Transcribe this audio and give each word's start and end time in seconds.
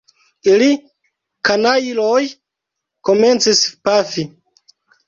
Ili, 0.53 0.69
kanajloj, 1.49 2.23
komencis 3.11 3.65
pafi! 3.87 4.29